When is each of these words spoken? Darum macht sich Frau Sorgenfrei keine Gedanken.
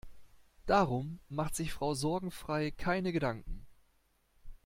Darum 0.65 1.19
macht 1.29 1.55
sich 1.55 1.73
Frau 1.73 1.93
Sorgenfrei 1.93 2.71
keine 2.71 3.11
Gedanken. 3.11 3.67